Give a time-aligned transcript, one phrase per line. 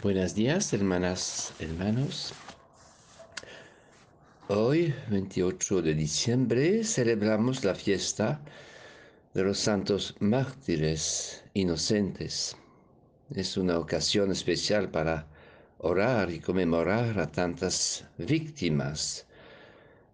[0.00, 2.32] Buenos días, hermanas, hermanos.
[4.46, 8.40] Hoy, 28 de diciembre, celebramos la fiesta
[9.34, 12.56] de los santos mártires inocentes.
[13.34, 15.26] Es una ocasión especial para
[15.78, 19.26] orar y conmemorar a tantas víctimas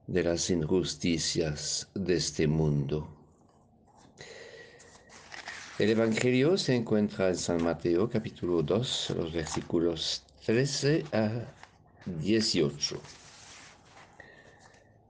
[0.06, 3.23] de las injusticias de este mundo.
[5.76, 11.52] El Evangelio se encuentra en San Mateo capítulo 2, los versículos 13 a
[12.06, 13.00] 18.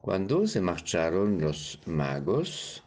[0.01, 2.83] Cuando se marcharon los magos,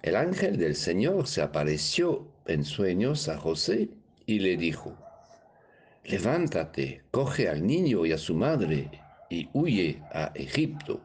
[0.00, 3.90] el ángel del Señor se apareció en sueños a José
[4.24, 4.96] y le dijo,
[6.04, 8.90] levántate, coge al niño y a su madre
[9.28, 11.02] y huye a Egipto.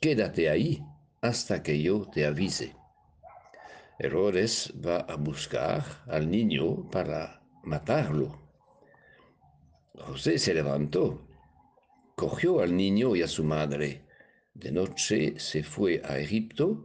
[0.00, 0.80] Quédate ahí
[1.22, 2.76] hasta que yo te avise.
[4.00, 8.40] Herodes va a buscar al niño para matarlo.
[9.94, 11.26] José se levantó,
[12.14, 14.06] cogió al niño y a su madre.
[14.54, 16.84] De noche se fue a Egipto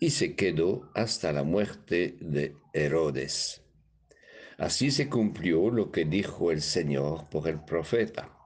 [0.00, 3.62] y se quedó hasta la muerte de Herodes.
[4.56, 8.38] Así se cumplió lo que dijo el Señor por el profeta.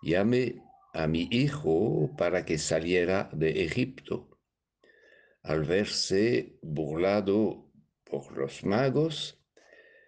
[0.00, 0.62] Llame
[0.94, 4.31] a mi hijo para que saliera de Egipto
[5.42, 7.66] al verse burlado
[8.04, 9.38] por los magos,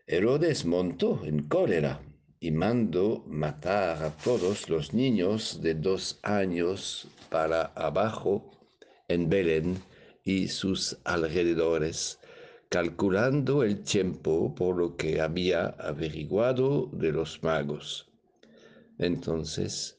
[0.07, 2.01] Herodes montó en cólera
[2.41, 8.69] y mandó matar a todos los niños de dos años para abajo
[9.09, 9.79] en Belén
[10.25, 12.21] y sus alrededores,
[12.69, 18.11] calculando el tiempo por lo que había averiguado de los magos.
[18.99, 19.99] Entonces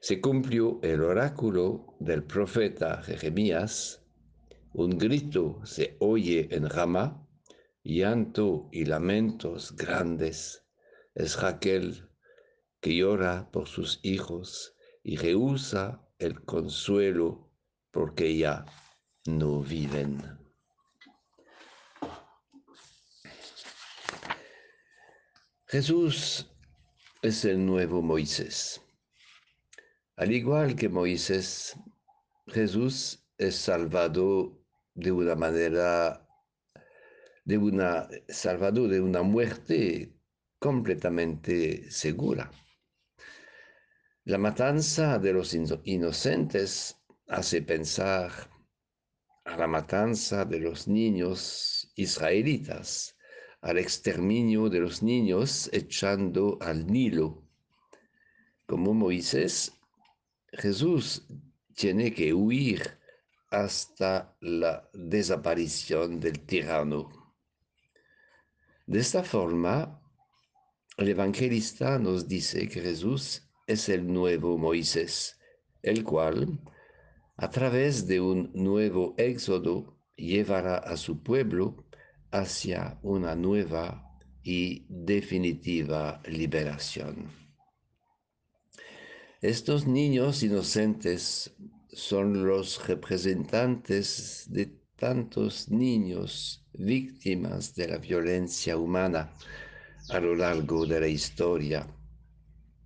[0.00, 4.03] se cumplió el oráculo del profeta Jeremías,
[4.74, 7.24] un grito se oye en Rama,
[7.84, 10.64] llanto y lamentos grandes.
[11.14, 12.10] Es Raquel
[12.80, 17.52] que llora por sus hijos y rehúsa el consuelo
[17.92, 18.66] porque ya
[19.26, 20.20] no viven.
[25.68, 26.50] Jesús
[27.22, 28.80] es el nuevo Moisés.
[30.16, 31.76] Al igual que Moisés,
[32.48, 34.63] Jesús es salvado
[34.94, 36.26] de una manera,
[37.44, 40.14] de una, salvador de una muerte
[40.58, 42.50] completamente segura.
[44.24, 45.54] La matanza de los
[45.84, 46.96] inocentes
[47.28, 48.30] hace pensar
[49.44, 53.16] a la matanza de los niños israelitas,
[53.60, 57.46] al exterminio de los niños echando al Nilo.
[58.66, 59.72] Como Moisés,
[60.52, 61.26] Jesús
[61.74, 62.98] tiene que huir
[63.54, 67.08] hasta la desaparición del tirano.
[68.86, 70.02] De esta forma,
[70.96, 75.38] el evangelista nos dice que Jesús es el nuevo Moisés,
[75.82, 76.60] el cual,
[77.36, 81.86] a través de un nuevo éxodo, llevará a su pueblo
[82.32, 87.30] hacia una nueva y definitiva liberación.
[89.40, 91.54] Estos niños inocentes
[91.94, 94.66] son los representantes de
[94.96, 99.36] tantos niños víctimas de la violencia humana
[100.10, 101.86] a lo largo de la historia,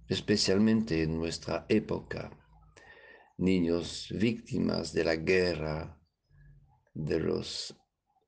[0.09, 2.31] especialmente en nuestra época.
[3.39, 5.99] Niños víctimas de la guerra,
[6.93, 7.75] de los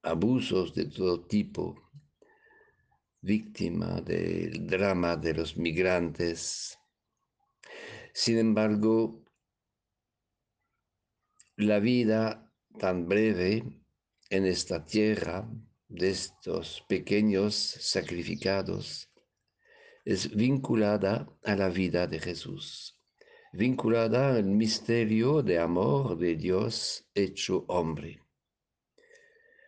[0.02, 1.76] abusos de todo tipo,
[3.20, 6.78] víctima del drama de los migrantes.
[8.14, 9.24] Sin embargo,
[11.62, 13.64] la vida tan breve
[14.30, 15.46] en esta tierra
[15.88, 19.10] de estos pequeños sacrificados
[20.04, 22.98] es vinculada a la vida de Jesús,
[23.52, 28.22] vinculada al misterio de amor de Dios hecho hombre.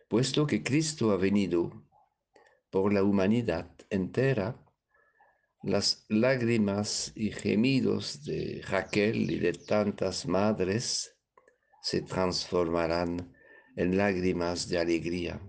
[0.09, 1.85] Puesto que Cristo ha venido
[2.71, 4.59] por la humanidad entera,
[5.61, 11.13] las lágrimas y gemidos de Raquel y de tantas madres
[11.83, 13.35] se transformarán
[13.75, 15.41] en lágrimas de alegría.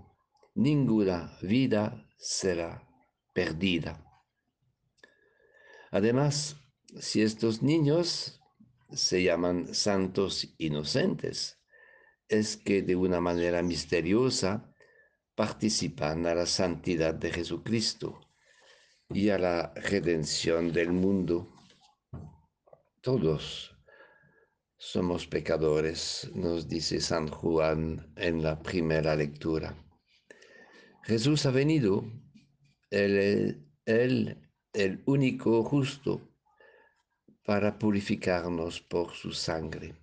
[0.57, 2.87] Ninguna vida será
[3.33, 4.05] perdida.
[5.93, 6.57] Además,
[6.99, 8.43] si estos niños
[8.93, 11.61] se llaman santos inocentes,
[12.29, 14.75] es que de una manera misteriosa
[15.37, 18.21] participan a la santidad de Jesucristo
[19.09, 21.55] y a la redención del mundo.
[23.01, 23.74] Todos
[24.77, 29.77] somos pecadores, nos dice San Juan en la primera lectura.
[31.05, 32.05] Jesús ha venido,
[32.91, 36.21] él, él el único justo,
[37.45, 39.95] para purificarnos por su sangre.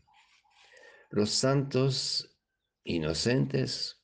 [1.09, 2.39] Los santos
[2.83, 4.01] inocentes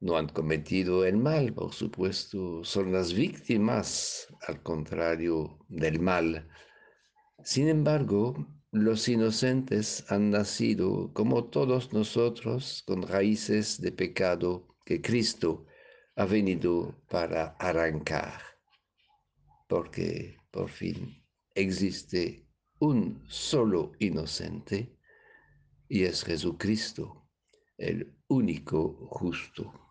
[0.00, 6.48] no han cometido el mal, por supuesto, son las víctimas, al contrario del mal.
[7.42, 15.64] Sin embargo, los inocentes han nacido, como todos nosotros, con raíces de pecado que Cristo
[16.16, 18.42] ha venido para arrancar,
[19.68, 21.24] porque por fin
[21.54, 22.46] existe
[22.80, 24.98] un solo inocente
[25.88, 27.26] y es Jesucristo,
[27.78, 29.87] el único justo.